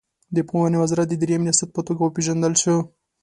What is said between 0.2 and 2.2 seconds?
د پوهنې وزارت د دریم ریاست په توګه